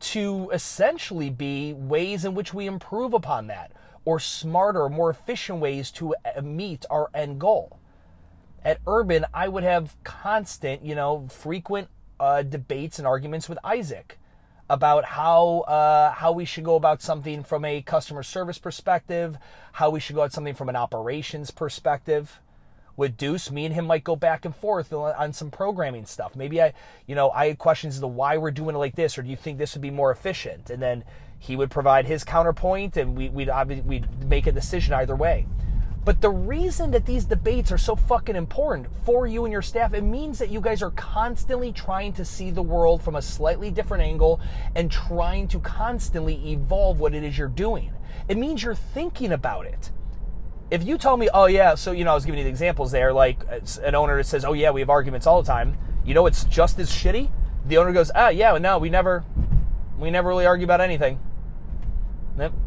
to 0.00 0.50
essentially 0.52 1.30
be 1.30 1.72
ways 1.72 2.24
in 2.24 2.34
which 2.34 2.54
we 2.54 2.66
improve 2.66 3.12
upon 3.12 3.46
that 3.48 3.72
or 4.04 4.18
smarter, 4.18 4.88
more 4.88 5.10
efficient 5.10 5.60
ways 5.60 5.90
to 5.90 6.14
uh, 6.24 6.40
meet 6.40 6.86
our 6.90 7.10
end 7.12 7.38
goal. 7.40 7.78
At 8.64 8.78
Urban, 8.86 9.26
I 9.34 9.48
would 9.48 9.64
have 9.64 9.96
constant, 10.02 10.84
you 10.84 10.94
know, 10.94 11.28
frequent 11.30 11.88
uh, 12.18 12.42
debates 12.42 12.98
and 12.98 13.06
arguments 13.06 13.48
with 13.48 13.58
Isaac 13.62 14.18
about 14.70 15.04
how 15.04 15.60
uh, 15.60 16.12
how 16.12 16.32
we 16.32 16.44
should 16.44 16.64
go 16.64 16.74
about 16.74 17.00
something 17.00 17.42
from 17.42 17.64
a 17.64 17.82
customer 17.82 18.22
service 18.22 18.58
perspective, 18.58 19.38
how 19.72 19.90
we 19.90 20.00
should 20.00 20.16
go 20.16 20.24
at 20.24 20.32
something 20.32 20.54
from 20.54 20.68
an 20.68 20.76
operations 20.76 21.50
perspective 21.50 22.40
with 22.98 23.16
Deuce, 23.16 23.52
me 23.52 23.64
and 23.64 23.72
him 23.72 23.86
might 23.86 24.02
go 24.02 24.16
back 24.16 24.44
and 24.44 24.54
forth 24.54 24.92
on 24.92 25.32
some 25.32 25.52
programming 25.52 26.04
stuff. 26.04 26.34
Maybe 26.34 26.60
I, 26.60 26.72
you 27.06 27.14
know, 27.14 27.30
I 27.30 27.46
had 27.46 27.58
questions 27.58 27.94
as 27.94 28.00
to 28.00 28.08
why 28.08 28.36
we're 28.36 28.50
doing 28.50 28.74
it 28.74 28.78
like 28.78 28.96
this, 28.96 29.16
or 29.16 29.22
do 29.22 29.30
you 29.30 29.36
think 29.36 29.56
this 29.56 29.74
would 29.74 29.82
be 29.82 29.92
more 29.92 30.10
efficient? 30.10 30.68
And 30.68 30.82
then 30.82 31.04
he 31.38 31.54
would 31.54 31.70
provide 31.70 32.06
his 32.06 32.24
counterpoint, 32.24 32.96
and 32.96 33.16
we, 33.16 33.28
would 33.28 33.86
we'd 33.86 34.24
make 34.24 34.48
a 34.48 34.52
decision 34.52 34.94
either 34.94 35.14
way. 35.14 35.46
But 36.04 36.20
the 36.20 36.30
reason 36.30 36.90
that 36.90 37.06
these 37.06 37.24
debates 37.24 37.70
are 37.70 37.78
so 37.78 37.94
fucking 37.94 38.34
important 38.34 38.88
for 39.04 39.28
you 39.28 39.44
and 39.44 39.52
your 39.52 39.62
staff, 39.62 39.94
it 39.94 40.02
means 40.02 40.40
that 40.40 40.48
you 40.48 40.60
guys 40.60 40.82
are 40.82 40.90
constantly 40.90 41.70
trying 41.70 42.12
to 42.14 42.24
see 42.24 42.50
the 42.50 42.62
world 42.62 43.00
from 43.00 43.14
a 43.14 43.22
slightly 43.22 43.70
different 43.70 44.02
angle 44.02 44.40
and 44.74 44.90
trying 44.90 45.46
to 45.48 45.60
constantly 45.60 46.50
evolve 46.50 46.98
what 46.98 47.14
it 47.14 47.22
is 47.22 47.38
you're 47.38 47.46
doing. 47.46 47.92
It 48.26 48.38
means 48.38 48.64
you're 48.64 48.74
thinking 48.74 49.30
about 49.30 49.66
it 49.66 49.92
if 50.70 50.84
you 50.84 50.98
tell 50.98 51.16
me, 51.16 51.28
oh 51.32 51.46
yeah, 51.46 51.74
so 51.74 51.92
you 51.92 52.04
know, 52.04 52.12
I 52.12 52.14
was 52.14 52.24
giving 52.24 52.38
you 52.38 52.44
the 52.44 52.50
examples 52.50 52.92
there, 52.92 53.12
like 53.12 53.40
an 53.82 53.94
owner 53.94 54.22
says, 54.22 54.44
oh 54.44 54.52
yeah, 54.52 54.70
we 54.70 54.80
have 54.80 54.90
arguments 54.90 55.26
all 55.26 55.42
the 55.42 55.46
time. 55.46 55.78
You 56.04 56.14
know, 56.14 56.26
it's 56.26 56.44
just 56.44 56.78
as 56.78 56.90
shitty. 56.90 57.30
The 57.66 57.78
owner 57.78 57.92
goes, 57.92 58.10
ah, 58.14 58.28
yeah, 58.28 58.56
no, 58.58 58.78
we 58.78 58.90
never, 58.90 59.24
we 59.98 60.10
never 60.10 60.28
really 60.28 60.46
argue 60.46 60.64
about 60.64 60.80
anything. 60.80 61.20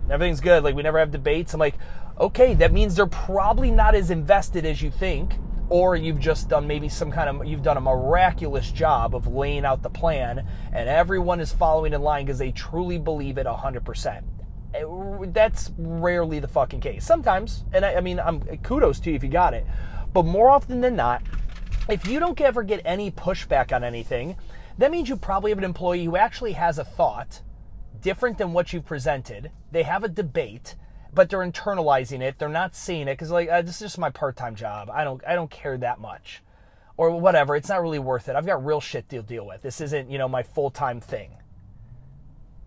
Everything's 0.10 0.42
good. 0.42 0.64
Like 0.64 0.76
we 0.76 0.84
never 0.84 1.00
have 1.00 1.12
debates. 1.12 1.54
I'm 1.54 1.60
like, 1.60 1.76
okay, 2.20 2.54
that 2.56 2.74
means 2.74 2.96
they're 2.96 3.06
probably 3.06 3.72
not 3.72 3.96
as 3.96 4.12
invested 4.12 4.66
as 4.66 4.82
you 4.82 4.92
think, 4.92 5.36
or 5.70 5.96
you've 5.96 6.20
just 6.20 6.50
done 6.50 6.68
maybe 6.68 6.90
some 6.90 7.12
kind 7.12 7.30
of 7.30 7.48
you've 7.48 7.64
done 7.64 7.78
a 7.78 7.82
miraculous 7.82 8.72
job 8.72 9.16
of 9.16 9.28
laying 9.28 9.64
out 9.64 9.82
the 9.82 9.90
plan, 9.90 10.46
and 10.74 10.90
everyone 10.90 11.40
is 11.40 11.54
following 11.54 11.94
in 11.94 12.02
line 12.02 12.26
because 12.26 12.40
they 12.40 12.52
truly 12.52 12.98
believe 12.98 13.38
it 13.38 13.48
100% 13.48 14.24
that's 15.34 15.72
rarely 15.78 16.40
the 16.40 16.48
fucking 16.48 16.80
case. 16.80 17.06
Sometimes, 17.06 17.64
and 17.74 17.86
I, 17.86 17.96
I 17.96 18.02
mean, 18.02 18.20
I'm 18.20 18.42
kudos 18.58 19.00
to 19.02 19.10
you 19.10 19.16
if 19.16 19.24
you 19.24 19.30
got 19.30 19.54
it, 19.54 19.66
but 20.14 20.26
more 20.26 20.50
often 20.50 20.82
than 20.82 20.96
not, 20.96 21.22
if 21.90 22.08
you 22.08 22.20
don't 22.20 22.40
ever 22.40 22.64
get 22.64 22.82
any 22.86 23.12
pushback 23.12 23.74
on 23.74 23.84
anything, 23.84 24.38
that 24.78 24.92
means 24.92 25.10
you 25.10 25.16
probably 25.18 25.52
have 25.52 25.58
an 25.58 25.64
employee 25.64 26.06
who 26.06 26.16
actually 26.16 26.54
has 26.54 26.78
a 26.78 26.84
thought 26.84 27.42
different 28.02 28.38
than 28.38 28.54
what 28.54 28.74
you've 28.74 28.86
presented. 28.86 29.52
They 29.72 29.84
have 29.84 30.04
a 30.04 30.10
debate, 30.10 30.76
but 31.14 31.30
they're 31.30 31.40
internalizing 31.40 32.22
it. 32.22 32.40
They're 32.40 32.50
not 32.50 32.76
seeing 32.76 33.08
it 33.08 33.14
because 33.14 33.32
like 33.32 33.50
uh, 33.50 33.62
this 33.62 33.76
is 33.76 33.82
just 33.82 33.98
my 33.98 34.10
part-time 34.10 34.56
job. 34.56 34.90
I 34.92 35.04
don't 35.04 35.22
I 35.28 35.36
don't 35.36 35.52
care 35.52 35.78
that 35.78 36.00
much, 36.00 36.42
or 36.98 37.12
whatever. 37.20 37.56
It's 37.56 37.70
not 37.70 37.82
really 37.82 38.00
worth 38.00 38.30
it. 38.30 38.36
I've 38.36 38.46
got 38.46 38.66
real 38.66 38.82
shit 38.82 39.10
to 39.10 39.22
deal 39.22 39.46
with. 39.46 39.62
This 39.62 39.82
isn't 39.82 40.10
you 40.10 40.18
know 40.18 40.28
my 40.28 40.44
full-time 40.44 41.00
thing. 41.00 41.32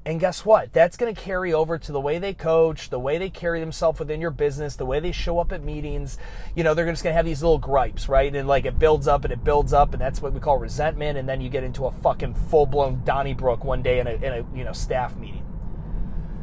And 0.06 0.20
guess 0.20 0.44
what? 0.44 0.70
That's 0.74 0.98
going 0.98 1.14
to 1.14 1.18
carry 1.18 1.54
over 1.54 1.78
to 1.78 1.92
the 1.92 2.00
way 2.00 2.18
they 2.18 2.34
coach, 2.34 2.90
the 2.90 2.98
way 2.98 3.16
they 3.16 3.30
carry 3.30 3.58
themselves 3.60 3.98
within 3.98 4.20
your 4.20 4.30
business, 4.30 4.76
the 4.76 4.84
way 4.84 5.00
they 5.00 5.12
show 5.12 5.38
up 5.38 5.50
at 5.50 5.64
meetings. 5.64 6.18
You 6.54 6.62
know, 6.62 6.74
they're 6.74 6.84
just 6.90 7.02
going 7.02 7.12
to 7.12 7.16
have 7.16 7.24
these 7.24 7.42
little 7.42 7.58
gripes, 7.58 8.06
right? 8.06 8.34
And 8.34 8.46
like 8.46 8.66
it 8.66 8.78
builds 8.78 9.08
up 9.08 9.24
and 9.24 9.32
it 9.32 9.42
builds 9.42 9.72
up, 9.72 9.94
and 9.94 10.02
that's 10.02 10.20
what 10.20 10.34
we 10.34 10.40
call 10.40 10.58
resentment. 10.58 11.16
And 11.16 11.26
then 11.26 11.40
you 11.40 11.48
get 11.48 11.64
into 11.64 11.86
a 11.86 11.90
fucking 11.90 12.34
full 12.34 12.66
blown 12.66 13.02
Donnybrook 13.04 13.64
one 13.64 13.82
day 13.82 13.98
in 13.98 14.06
a, 14.06 14.12
in 14.12 14.24
a 14.24 14.46
you 14.54 14.64
know 14.64 14.72
staff 14.72 15.16
meeting. 15.16 15.42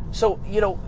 So 0.10 0.40
you 0.48 0.60
know, 0.60 0.80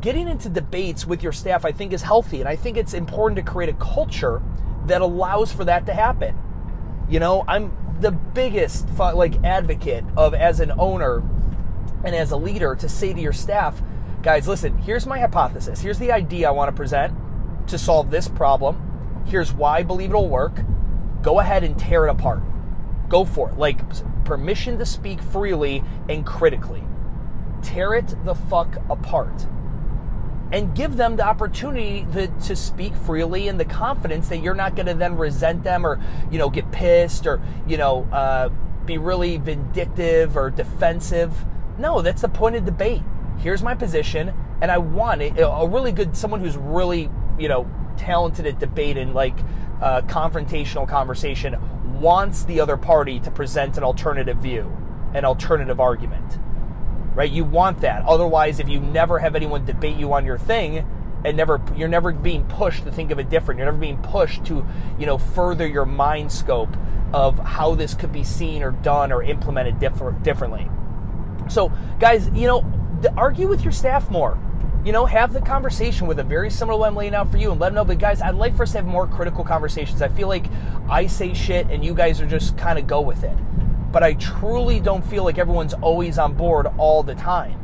getting 0.00 0.26
into 0.26 0.48
debates 0.48 1.06
with 1.06 1.22
your 1.22 1.32
staff, 1.32 1.66
I 1.66 1.72
think, 1.72 1.92
is 1.92 2.00
healthy, 2.00 2.40
and 2.40 2.48
I 2.48 2.56
think 2.56 2.78
it's 2.78 2.94
important 2.94 3.36
to 3.44 3.52
create 3.52 3.68
a 3.68 3.74
culture 3.74 4.40
that 4.86 5.02
allows 5.02 5.52
for 5.52 5.66
that 5.66 5.84
to 5.84 5.92
happen. 5.92 6.34
You 7.10 7.20
know, 7.20 7.44
I'm 7.46 7.76
the 8.00 8.10
biggest 8.10 8.88
like 8.98 9.42
advocate 9.44 10.04
of 10.16 10.32
as 10.32 10.60
an 10.60 10.72
owner 10.78 11.22
and 12.06 12.14
as 12.14 12.30
a 12.30 12.36
leader 12.36 12.76
to 12.76 12.88
say 12.88 13.12
to 13.12 13.20
your 13.20 13.32
staff, 13.32 13.82
guys, 14.22 14.46
listen, 14.46 14.78
here's 14.78 15.06
my 15.06 15.18
hypothesis. 15.18 15.80
Here's 15.80 15.98
the 15.98 16.12
idea 16.12 16.46
I 16.46 16.52
want 16.52 16.68
to 16.68 16.76
present 16.76 17.12
to 17.66 17.76
solve 17.76 18.12
this 18.12 18.28
problem. 18.28 19.24
Here's 19.26 19.52
why 19.52 19.78
I 19.78 19.82
believe 19.82 20.10
it'll 20.10 20.28
work. 20.28 20.60
go 21.20 21.40
ahead 21.40 21.64
and 21.64 21.76
tear 21.76 22.06
it 22.06 22.10
apart. 22.10 22.42
Go 23.08 23.24
for 23.24 23.50
it. 23.50 23.58
Like 23.58 23.80
permission 24.24 24.78
to 24.78 24.86
speak 24.86 25.20
freely 25.20 25.82
and 26.08 26.24
critically. 26.24 26.84
Tear 27.60 27.94
it 27.94 28.14
the 28.24 28.36
fuck 28.36 28.76
apart. 28.88 29.48
And 30.52 30.76
give 30.76 30.96
them 30.96 31.16
the 31.16 31.24
opportunity 31.24 32.06
to, 32.12 32.28
to 32.28 32.54
speak 32.54 32.94
freely 32.94 33.48
and 33.48 33.58
the 33.58 33.64
confidence 33.64 34.28
that 34.28 34.38
you're 34.38 34.54
not 34.54 34.76
going 34.76 34.86
to 34.86 34.94
then 34.94 35.16
resent 35.16 35.64
them 35.64 35.84
or, 35.84 36.00
you 36.30 36.38
know, 36.38 36.50
get 36.50 36.70
pissed 36.70 37.26
or, 37.26 37.42
you 37.66 37.76
know, 37.76 38.06
uh, 38.12 38.50
be 38.84 38.96
really 38.96 39.38
vindictive 39.38 40.36
or 40.36 40.50
defensive. 40.50 41.34
No, 41.78 42.02
that's 42.02 42.22
the 42.22 42.28
point 42.28 42.56
of 42.56 42.64
debate. 42.64 43.02
Here's 43.38 43.62
my 43.62 43.74
position, 43.74 44.32
and 44.60 44.70
I 44.70 44.78
want 44.78 45.20
it, 45.22 45.34
a 45.38 45.68
really 45.68 45.92
good 45.92 46.16
someone 46.16 46.40
who's 46.40 46.56
really, 46.56 47.10
you 47.38 47.48
know, 47.48 47.70
talented 47.96 48.46
at 48.46 48.58
debate 48.58 48.96
and 48.96 49.14
like 49.14 49.38
uh, 49.80 50.02
confrontational 50.02 50.88
conversation 50.88 51.56
wants 52.00 52.44
the 52.44 52.60
other 52.60 52.76
party 52.76 53.20
to 53.20 53.30
present 53.30 53.76
an 53.76 53.84
alternative 53.84 54.38
view, 54.38 54.74
an 55.14 55.24
alternative 55.24 55.80
argument. 55.80 56.38
Right? 57.14 57.30
You 57.30 57.44
want 57.44 57.80
that. 57.80 58.04
Otherwise, 58.04 58.60
if 58.60 58.68
you 58.68 58.80
never 58.80 59.18
have 59.18 59.34
anyone 59.34 59.64
debate 59.64 59.96
you 59.96 60.12
on 60.12 60.26
your 60.26 60.38
thing, 60.38 60.86
and 61.24 61.36
never 61.36 61.60
you're 61.74 61.88
never 61.88 62.12
being 62.12 62.44
pushed 62.44 62.84
to 62.84 62.92
think 62.92 63.10
of 63.10 63.18
it 63.18 63.28
different. 63.28 63.58
You're 63.58 63.66
never 63.66 63.78
being 63.78 64.00
pushed 64.02 64.44
to, 64.46 64.66
you 64.98 65.06
know, 65.06 65.18
further 65.18 65.66
your 65.66 65.86
mind 65.86 66.30
scope 66.30 66.74
of 67.12 67.38
how 67.38 67.74
this 67.74 67.94
could 67.94 68.12
be 68.12 68.22
seen 68.22 68.62
or 68.62 68.70
done 68.70 69.12
or 69.12 69.22
implemented 69.22 69.78
differ- 69.80 70.12
differently. 70.22 70.70
So, 71.48 71.72
guys, 71.98 72.28
you 72.30 72.46
know, 72.46 72.64
argue 73.16 73.48
with 73.48 73.62
your 73.62 73.72
staff 73.72 74.10
more 74.10 74.38
you 74.86 74.92
know, 74.92 75.04
have 75.04 75.32
the 75.32 75.40
conversation 75.40 76.06
with 76.06 76.16
them, 76.16 76.28
very 76.28 76.48
similar 76.48 76.78
what 76.78 76.86
I'm 76.86 76.94
laying 76.94 77.12
out 77.12 77.28
for 77.28 77.38
you, 77.38 77.50
and 77.50 77.60
let 77.60 77.70
them 77.70 77.74
know. 77.74 77.84
But 77.84 77.98
guys, 77.98 78.22
I'd 78.22 78.36
like 78.36 78.56
for 78.56 78.62
us 78.62 78.70
to 78.70 78.78
have 78.78 78.86
more 78.86 79.08
critical 79.08 79.42
conversations. 79.42 80.00
I 80.00 80.06
feel 80.06 80.28
like 80.28 80.46
I 80.88 81.08
say 81.08 81.34
shit 81.34 81.68
and 81.70 81.84
you 81.84 81.92
guys 81.92 82.20
are 82.20 82.26
just 82.26 82.56
kind 82.56 82.78
of 82.78 82.86
go 82.86 83.00
with 83.00 83.24
it. 83.24 83.36
But 83.90 84.04
I 84.04 84.12
truly 84.14 84.78
don't 84.78 85.04
feel 85.04 85.24
like 85.24 85.38
everyone's 85.38 85.74
always 85.74 86.18
on 86.18 86.34
board 86.34 86.68
all 86.78 87.02
the 87.02 87.16
time. 87.16 87.58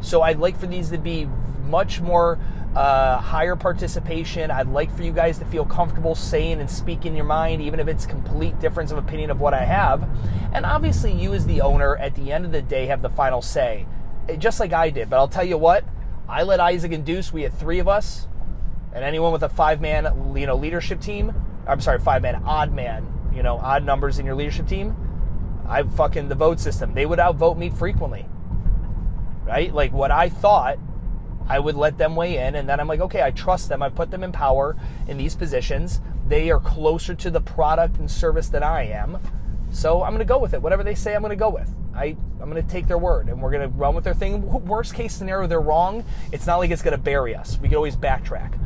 So 0.00 0.22
I'd 0.22 0.38
like 0.38 0.58
for 0.58 0.66
these 0.66 0.88
to 0.88 0.96
be 0.96 1.28
much 1.64 2.00
more 2.00 2.38
uh, 2.74 3.18
higher 3.18 3.54
participation. 3.56 4.50
I'd 4.50 4.68
like 4.68 4.94
for 4.96 5.02
you 5.02 5.12
guys 5.12 5.38
to 5.38 5.44
feel 5.44 5.64
comfortable 5.64 6.14
saying 6.14 6.60
and 6.60 6.70
speaking 6.70 7.14
your 7.14 7.24
mind, 7.24 7.60
even 7.60 7.80
if 7.80 7.88
it's 7.88 8.06
complete 8.06 8.58
difference 8.60 8.90
of 8.90 8.98
opinion 8.98 9.30
of 9.30 9.40
what 9.40 9.54
I 9.54 9.64
have. 9.64 10.08
And 10.52 10.64
obviously, 10.64 11.12
you 11.12 11.34
as 11.34 11.46
the 11.46 11.60
owner, 11.60 11.96
at 11.96 12.14
the 12.14 12.32
end 12.32 12.44
of 12.44 12.52
the 12.52 12.62
day, 12.62 12.86
have 12.86 13.02
the 13.02 13.10
final 13.10 13.42
say, 13.42 13.86
just 14.38 14.60
like 14.60 14.72
I 14.72 14.90
did. 14.90 15.10
But 15.10 15.16
I'll 15.16 15.28
tell 15.28 15.44
you 15.44 15.58
what, 15.58 15.84
I 16.28 16.42
let 16.44 16.60
Isaac 16.60 16.92
and 16.92 17.04
Deuce. 17.04 17.32
We 17.32 17.42
had 17.42 17.52
three 17.52 17.78
of 17.78 17.88
us, 17.88 18.26
and 18.94 19.04
anyone 19.04 19.32
with 19.32 19.42
a 19.42 19.48
five-man, 19.48 20.34
you 20.36 20.46
know, 20.46 20.56
leadership 20.56 21.00
team. 21.00 21.34
I'm 21.66 21.80
sorry, 21.80 21.98
five-man, 21.98 22.42
odd 22.44 22.72
man. 22.72 23.06
You 23.34 23.42
know, 23.42 23.58
odd 23.58 23.84
numbers 23.84 24.18
in 24.18 24.26
your 24.26 24.34
leadership 24.34 24.66
team. 24.66 24.96
I 25.68 25.82
fucking 25.82 26.28
the 26.28 26.34
vote 26.34 26.60
system. 26.60 26.94
They 26.94 27.06
would 27.06 27.18
outvote 27.18 27.56
me 27.56 27.70
frequently. 27.70 28.26
Right? 29.44 29.72
Like 29.74 29.92
what 29.92 30.10
I 30.10 30.28
thought, 30.28 30.78
I 31.52 31.58
would 31.58 31.76
let 31.76 31.98
them 31.98 32.16
weigh 32.16 32.38
in, 32.38 32.54
and 32.54 32.66
then 32.66 32.80
I'm 32.80 32.88
like, 32.88 33.00
okay, 33.00 33.22
I 33.22 33.30
trust 33.30 33.68
them. 33.68 33.82
I 33.82 33.90
put 33.90 34.10
them 34.10 34.24
in 34.24 34.32
power 34.32 34.74
in 35.06 35.18
these 35.18 35.34
positions. 35.34 36.00
They 36.26 36.50
are 36.50 36.58
closer 36.58 37.14
to 37.14 37.30
the 37.30 37.42
product 37.42 37.98
and 37.98 38.10
service 38.10 38.48
than 38.48 38.62
I 38.62 38.84
am. 38.84 39.18
So 39.70 40.02
I'm 40.02 40.12
going 40.12 40.20
to 40.20 40.24
go 40.24 40.38
with 40.38 40.54
it. 40.54 40.62
Whatever 40.62 40.82
they 40.82 40.94
say, 40.94 41.14
I'm 41.14 41.20
going 41.20 41.28
to 41.28 41.36
go 41.36 41.50
with. 41.50 41.70
I, 41.94 42.16
I'm 42.40 42.48
going 42.50 42.54
to 42.54 42.66
take 42.66 42.88
their 42.88 42.96
word 42.96 43.28
and 43.28 43.42
we're 43.42 43.50
going 43.50 43.70
to 43.70 43.76
run 43.76 43.94
with 43.94 44.04
their 44.04 44.14
thing. 44.14 44.46
Worst 44.64 44.94
case 44.94 45.14
scenario, 45.14 45.46
they're 45.46 45.60
wrong. 45.60 46.06
It's 46.32 46.46
not 46.46 46.56
like 46.56 46.70
it's 46.70 46.80
going 46.80 46.96
to 46.96 47.02
bury 47.02 47.34
us. 47.34 47.58
We 47.60 47.68
can 47.68 47.76
always 47.76 47.96
backtrack. 47.96 48.58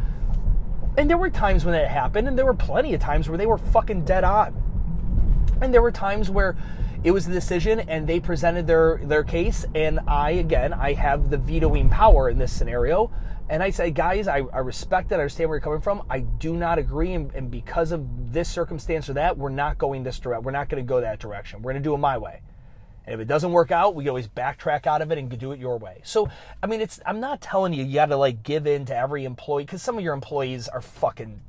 And 0.97 1.11
there 1.11 1.19
were 1.19 1.31
times 1.31 1.65
when 1.65 1.75
it 1.75 1.89
happened, 1.89 2.29
and 2.29 2.39
there 2.39 2.47
were 2.47 2.55
plenty 2.55 2.95
of 2.95 3.01
times 3.01 3.29
where 3.29 3.37
they 3.37 3.47
were 3.47 3.59
fucking 3.59 4.05
dead 4.05 4.23
on. 4.23 4.55
And 5.61 5.75
there 5.75 5.83
were 5.83 5.91
times 5.91 6.31
where 6.31 6.57
it 7.05 7.11
was 7.11 7.27
a 7.27 7.33
decision 7.33 7.81
and 7.81 8.07
they 8.07 8.21
presented 8.21 8.67
their, 8.67 8.99
their 9.03 9.25
case, 9.25 9.65
and 9.75 10.01
I, 10.07 10.33
again, 10.33 10.73
I 10.73 10.95
have 10.95 11.31
the 11.31 11.37
vetoing 11.37 11.89
power 11.89 12.29
in 12.29 12.39
this 12.39 12.53
scenario. 12.53 13.11
And 13.49 13.63
I 13.63 13.71
say, 13.71 13.93
guys, 13.93 14.27
I, 14.27 14.39
I 14.53 14.59
respect 14.59 15.11
that. 15.11 15.21
I 15.21 15.23
understand 15.23 15.49
where 15.49 15.57
you're 15.57 15.63
coming 15.63 15.81
from. 15.81 16.03
I 16.11 16.21
do 16.21 16.57
not 16.57 16.79
agree. 16.79 17.13
And, 17.13 17.33
and 17.33 17.49
because 17.49 17.93
of 17.93 18.33
this 18.33 18.49
circumstance 18.49 19.09
or 19.09 19.13
that, 19.13 19.39
we're 19.39 19.51
not 19.51 19.79
going 19.79 20.03
this 20.03 20.19
direct. 20.19 20.43
We're 20.43 20.51
not 20.51 20.69
going 20.69 20.85
to 20.85 20.89
go 20.89 21.01
that 21.01 21.21
direction. 21.21 21.63
We're 21.63 21.73
going 21.73 21.83
to 21.83 21.89
do 21.89 21.95
it 21.95 21.99
my 21.99 22.19
way. 22.19 22.41
And 23.07 23.15
if 23.15 23.21
it 23.21 23.29
doesn't 23.29 23.53
work 23.53 23.71
out, 23.71 23.95
we 23.95 24.09
always 24.09 24.27
backtrack 24.27 24.87
out 24.87 25.01
of 25.01 25.13
it 25.13 25.19
and 25.19 25.39
do 25.39 25.53
it 25.53 25.61
your 25.61 25.79
way. 25.79 26.01
So, 26.03 26.29
I 26.61 26.67
mean, 26.67 26.81
it's 26.81 26.99
I'm 27.07 27.21
not 27.21 27.41
telling 27.41 27.73
you 27.73 27.85
you 27.85 27.95
got 27.95 28.07
to 28.07 28.17
like 28.17 28.43
give 28.43 28.67
in 28.67 28.85
to 28.87 28.97
every 28.97 29.25
employee 29.25 29.63
because 29.63 29.81
some 29.81 29.97
of 29.97 30.03
your 30.03 30.15
employees 30.15 30.67
are 30.69 30.83
fucking. 30.83 31.41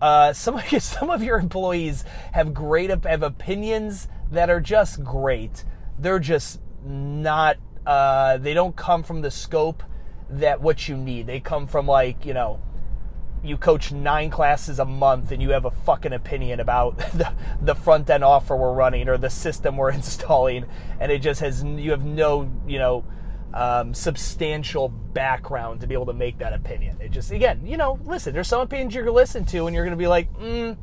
Uh, 0.00 0.32
some 0.32 0.56
of 0.56 0.72
you, 0.72 0.80
some 0.80 1.10
of 1.10 1.22
your 1.22 1.38
employees 1.38 2.04
have 2.32 2.54
great 2.54 2.90
have 2.90 3.22
opinions 3.22 4.08
that 4.30 4.50
are 4.50 4.60
just 4.60 5.02
great. 5.04 5.64
They're 5.98 6.18
just 6.18 6.60
not. 6.84 7.56
Uh, 7.86 8.38
they 8.38 8.52
don't 8.52 8.74
come 8.74 9.02
from 9.02 9.22
the 9.22 9.30
scope 9.30 9.82
that 10.28 10.60
what 10.60 10.88
you 10.88 10.96
need. 10.96 11.26
They 11.26 11.40
come 11.40 11.66
from 11.66 11.86
like 11.86 12.26
you 12.26 12.34
know 12.34 12.60
you 13.46 13.56
coach 13.56 13.92
nine 13.92 14.30
classes 14.30 14.78
a 14.78 14.84
month 14.84 15.30
and 15.30 15.40
you 15.40 15.50
have 15.50 15.64
a 15.64 15.70
fucking 15.70 16.12
opinion 16.12 16.60
about 16.60 16.98
the, 17.14 17.32
the 17.60 17.74
front 17.74 18.08
end 18.10 18.24
offer 18.24 18.56
we're 18.56 18.72
running 18.72 19.08
or 19.08 19.16
the 19.16 19.30
system 19.30 19.76
we're 19.76 19.90
installing 19.92 20.66
and 21.00 21.12
it 21.12 21.20
just 21.20 21.40
has 21.40 21.62
you 21.62 21.90
have 21.90 22.04
no 22.04 22.50
you 22.66 22.78
know 22.78 23.04
um, 23.56 23.94
substantial 23.94 24.90
background 24.90 25.80
to 25.80 25.86
be 25.86 25.94
able 25.94 26.04
to 26.04 26.12
make 26.12 26.36
that 26.38 26.52
opinion. 26.52 26.98
It 27.00 27.10
just 27.10 27.30
again 27.30 27.66
you 27.66 27.78
know 27.78 27.98
listen 28.04 28.34
there's 28.34 28.48
some 28.48 28.60
opinions 28.60 28.94
you're 28.94 29.02
gonna 29.04 29.16
listen 29.16 29.46
to 29.46 29.66
and 29.66 29.74
you're 29.74 29.84
gonna 29.84 29.96
be 29.96 30.06
like 30.06 30.30
mm, 30.38 30.76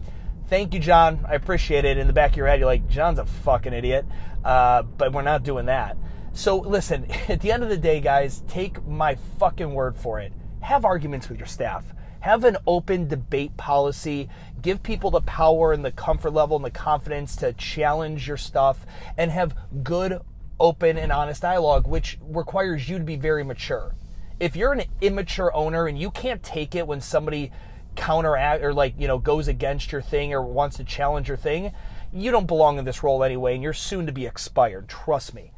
thank 0.48 0.74
you 0.74 0.80
john. 0.80 1.24
I 1.30 1.36
appreciate 1.36 1.86
it. 1.86 2.00
In 2.00 2.08
the 2.08 2.14
back 2.14 2.32
of 2.32 2.38
your 2.38 2.48
head 2.48 2.60
you're 2.60 2.66
like 2.66 2.90
john's 2.90 3.20
a 3.20 3.26
fucking 3.26 3.74
idiot. 3.74 4.06
Uh, 4.44 4.82
but 4.82 5.14
we're 5.14 5.22
not 5.22 5.44
doing 5.44 5.68
that. 5.68 5.98
So 6.34 6.58
listen 6.58 7.06
at 7.30 7.42
the 7.42 7.52
end 7.52 7.62
of 7.62 7.70
the 7.70 7.78
day 7.78 8.02
guys 8.02 8.42
take 8.48 8.84
my 8.88 9.16
fucking 9.38 9.72
word 9.72 9.96
for 9.96 10.20
it. 10.20 10.34
Have 10.62 10.84
arguments 10.84 11.30
with 11.30 11.38
your 11.38 11.48
staff. 11.48 11.86
Have 12.22 12.44
an 12.44 12.58
open 12.66 13.08
debate 13.08 13.56
policy. 13.56 14.30
Give 14.62 14.82
people 14.82 15.12
the 15.12 15.22
power 15.22 15.74
and 15.74 15.86
the 15.86 15.92
comfort 15.92 16.32
level 16.32 16.56
and 16.56 16.66
the 16.66 16.72
confidence 16.72 17.36
to 17.36 17.54
challenge 17.54 18.28
your 18.28 18.38
stuff 18.38 18.86
and 19.18 19.30
have 19.30 19.54
good, 19.84 20.22
open, 20.60 20.98
and 20.98 21.12
honest 21.12 21.42
dialogue, 21.42 21.88
which 21.88 22.18
requires 22.22 22.88
you 22.88 22.98
to 22.98 23.04
be 23.04 23.16
very 23.16 23.44
mature. 23.44 23.96
If 24.40 24.56
you're 24.56 24.74
an 24.74 24.84
immature 25.02 25.54
owner 25.54 25.88
and 25.88 25.98
you 25.98 26.12
can't 26.12 26.44
take 26.44 26.76
it 26.76 26.88
when 26.88 27.02
somebody 27.02 27.52
counteract 27.96 28.64
or 28.64 28.74
like, 28.74 28.96
you 28.98 29.08
know, 29.08 29.18
goes 29.18 29.48
against 29.48 29.92
your 29.92 30.02
thing 30.02 30.34
or 30.34 30.42
wants 30.42 30.78
to 30.78 30.84
challenge 30.84 31.28
your 31.28 31.38
thing, 31.38 31.72
you 32.12 32.32
don't 32.32 32.48
belong 32.48 32.78
in 32.78 32.86
this 32.86 33.04
role 33.04 33.24
anyway 33.24 33.54
and 33.54 33.64
you're 33.64 33.74
soon 33.74 34.06
to 34.06 34.12
be 34.12 34.26
expired. 34.26 34.88
Trust 34.90 35.34
me. 35.34 35.52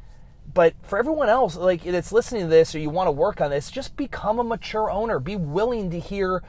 But 0.52 0.74
for 0.82 0.98
everyone 0.98 1.28
else, 1.28 1.56
like 1.56 1.82
that's 1.82 2.12
listening 2.12 2.42
to 2.42 2.48
this 2.48 2.74
or 2.74 2.78
you 2.78 2.90
want 2.90 3.08
to 3.08 3.12
work 3.12 3.40
on 3.40 3.50
this, 3.50 3.70
just 3.70 3.96
become 3.96 4.38
a 4.38 4.44
mature 4.44 4.90
owner. 4.90 5.18
Be 5.18 5.36
willing 5.36 5.90
to 5.90 5.98
hear 5.98 6.42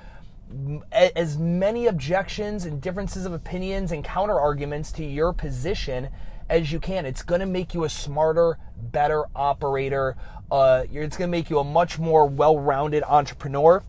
as 0.92 1.38
many 1.38 1.88
objections 1.88 2.66
and 2.66 2.82
differences 2.82 3.25
of 3.25 3.34
opinions 3.34 3.92
and 3.92 4.04
counter 4.04 4.39
arguments 4.39 4.92
to 4.94 5.04
your 5.04 5.34
position 5.34 6.10
as 6.50 6.72
you 6.72 6.80
can. 6.80 7.06
It's 7.06 7.24
going 7.24 7.42
to 7.42 7.48
make 7.48 7.74
you 7.74 7.84
a 7.84 7.89
smarter, 7.89 8.58
better 8.77 9.25
operator. 9.36 10.16
Uh, 10.51 10.86
it's 10.92 11.18
going 11.18 11.30
to 11.30 11.32
make 11.32 11.50
you 11.50 11.60
a 11.60 11.63
much 11.63 12.00
more 12.00 12.25
well 12.25 12.58
rounded 12.58 13.04
entrepreneur. 13.04 13.84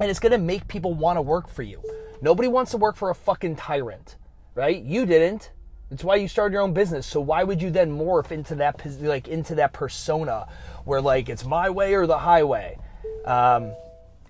And 0.00 0.10
it's 0.10 0.20
going 0.20 0.32
to 0.32 0.38
make 0.38 0.68
people 0.68 0.94
want 0.94 1.16
to 1.16 1.22
work 1.22 1.48
for 1.48 1.62
you. 1.62 1.82
Nobody 2.20 2.48
wants 2.48 2.70
to 2.72 2.76
work 2.76 2.96
for 2.96 3.10
a 3.10 3.14
fucking 3.14 3.56
tyrant, 3.56 4.16
right? 4.54 4.80
You 4.82 5.06
didn't. 5.06 5.50
It's 5.90 6.04
why 6.04 6.16
you 6.16 6.28
started 6.28 6.52
your 6.52 6.62
own 6.62 6.72
business. 6.72 7.06
So 7.06 7.20
why 7.20 7.42
would 7.44 7.62
you 7.62 7.70
then 7.70 7.96
morph 7.96 8.30
into 8.30 8.54
that 8.56 8.84
like 9.00 9.26
into 9.26 9.54
that 9.54 9.72
persona 9.72 10.46
where 10.84 11.00
like 11.00 11.28
it's 11.28 11.44
my 11.44 11.70
way 11.70 11.94
or 11.94 12.06
the 12.06 12.18
highway? 12.18 12.78
Um, 13.24 13.72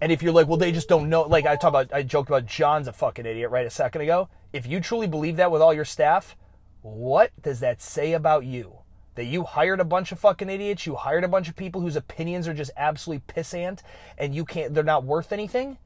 and 0.00 0.12
if 0.12 0.22
you're 0.22 0.32
like, 0.32 0.46
well, 0.46 0.56
they 0.56 0.72
just 0.72 0.88
don't 0.88 1.08
know, 1.08 1.22
like 1.22 1.46
I 1.46 1.56
talked 1.56 1.70
about, 1.70 1.92
I 1.92 2.02
joked 2.02 2.28
about 2.28 2.46
John's 2.46 2.86
a 2.86 2.92
fucking 2.92 3.26
idiot 3.26 3.50
right 3.50 3.66
a 3.66 3.70
second 3.70 4.02
ago. 4.02 4.28
If 4.52 4.66
you 4.66 4.80
truly 4.80 5.08
believe 5.08 5.36
that 5.36 5.50
with 5.50 5.60
all 5.60 5.74
your 5.74 5.84
staff, 5.84 6.36
what 6.82 7.30
does 7.42 7.60
that 7.60 7.80
say 7.80 8.12
about 8.12 8.44
you? 8.44 8.78
That 9.14 9.26
you 9.26 9.44
hired 9.44 9.80
a 9.80 9.84
bunch 9.84 10.12
of 10.12 10.20
fucking 10.20 10.48
idiots, 10.48 10.86
you 10.86 10.94
hired 10.94 11.24
a 11.24 11.28
bunch 11.28 11.48
of 11.48 11.56
people 11.56 11.80
whose 11.80 11.96
opinions 11.96 12.46
are 12.46 12.54
just 12.54 12.70
absolutely 12.76 13.24
pissant, 13.26 13.80
and 14.16 14.34
you 14.34 14.44
can't, 14.44 14.74
they're 14.74 14.84
not 14.84 15.04
worth 15.04 15.32
anything? 15.32 15.78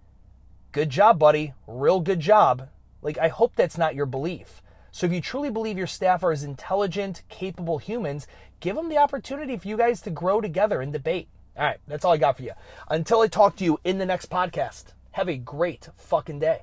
Good 0.73 0.91
job, 0.91 1.19
buddy. 1.19 1.55
Real 1.67 2.01
good 2.01 2.21
job. 2.21 2.69
Like, 3.01 3.19
I 3.19 3.29
hope 3.29 3.57
that's 3.57 3.79
not 3.79 3.95
your 3.95 4.07
belief. 4.07 4.63
So 4.91 5.07
if 5.07 5.13
you 5.13 5.21
truly 5.23 5.51
believe 5.51 5.79
your 5.79 5.87
staff 5.87 6.23
are 6.23 6.33
as 6.33 6.45
intelligent, 6.45 7.23
capable 7.31 7.79
humans, 7.79 8.27
give 8.61 8.77
them 8.77 8.91
the 8.91 8.99
opportunity 8.99 9.57
for 9.57 9.69
you 9.69 9.79
guys 9.79 10.03
to 10.03 10.11
grow 10.11 10.41
together 10.41 10.83
and 10.83 10.93
debate. 10.93 11.29
All 11.57 11.65
right, 11.65 11.79
that's 11.87 12.05
all 12.05 12.13
I 12.13 12.19
got 12.19 12.37
for 12.37 12.43
you. 12.43 12.53
Until 12.89 13.21
I 13.21 13.29
talk 13.29 13.57
to 13.57 13.65
you 13.65 13.79
in 13.85 13.99
the 13.99 14.07
next 14.07 14.31
podcast, 14.31 14.93
have 15.13 15.29
a 15.29 15.37
great 15.37 15.89
fucking 15.97 16.39
day. 16.39 16.63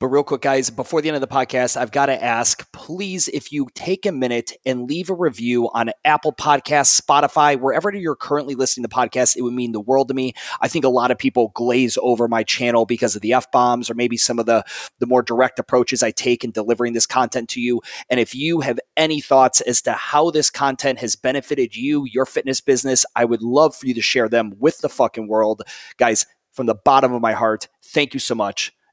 But 0.00 0.08
real 0.08 0.24
quick, 0.24 0.40
guys, 0.40 0.70
before 0.70 1.00
the 1.00 1.08
end 1.08 1.14
of 1.14 1.20
the 1.20 1.28
podcast, 1.28 1.76
I've 1.76 1.92
got 1.92 2.06
to 2.06 2.22
ask 2.22 2.70
please, 2.72 3.28
if 3.28 3.52
you 3.52 3.68
take 3.74 4.04
a 4.04 4.10
minute 4.10 4.52
and 4.66 4.88
leave 4.88 5.08
a 5.08 5.14
review 5.14 5.70
on 5.72 5.90
Apple 6.04 6.32
Podcasts, 6.32 7.00
Spotify, 7.00 7.58
wherever 7.58 7.94
you're 7.94 8.16
currently 8.16 8.56
listening 8.56 8.82
to 8.82 8.94
podcasts, 8.94 9.36
it 9.36 9.42
would 9.42 9.54
mean 9.54 9.70
the 9.70 9.80
world 9.80 10.08
to 10.08 10.14
me. 10.14 10.34
I 10.60 10.66
think 10.66 10.84
a 10.84 10.88
lot 10.88 11.12
of 11.12 11.18
people 11.18 11.52
glaze 11.54 11.96
over 12.02 12.26
my 12.26 12.42
channel 12.42 12.86
because 12.86 13.14
of 13.14 13.22
the 13.22 13.34
F 13.34 13.52
bombs 13.52 13.88
or 13.88 13.94
maybe 13.94 14.16
some 14.16 14.40
of 14.40 14.46
the, 14.46 14.64
the 14.98 15.06
more 15.06 15.22
direct 15.22 15.60
approaches 15.60 16.02
I 16.02 16.10
take 16.10 16.42
in 16.42 16.50
delivering 16.50 16.92
this 16.92 17.06
content 17.06 17.48
to 17.50 17.60
you. 17.60 17.80
And 18.10 18.18
if 18.18 18.34
you 18.34 18.62
have 18.62 18.80
any 18.96 19.20
thoughts 19.20 19.60
as 19.60 19.80
to 19.82 19.92
how 19.92 20.32
this 20.32 20.50
content 20.50 20.98
has 20.98 21.14
benefited 21.14 21.76
you, 21.76 22.04
your 22.04 22.26
fitness 22.26 22.60
business, 22.60 23.06
I 23.14 23.24
would 23.24 23.42
love 23.42 23.76
for 23.76 23.86
you 23.86 23.94
to 23.94 24.02
share 24.02 24.28
them 24.28 24.54
with 24.58 24.78
the 24.78 24.88
fucking 24.88 25.28
world. 25.28 25.62
Guys, 25.98 26.26
from 26.50 26.66
the 26.66 26.74
bottom 26.74 27.12
of 27.12 27.22
my 27.22 27.32
heart, 27.32 27.68
thank 27.80 28.12
you 28.12 28.18
so 28.20 28.34
much 28.34 28.72